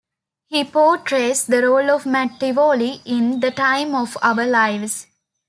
[0.47, 5.05] He portrays the role of Matt Tivolli in "The Time of Our Lives".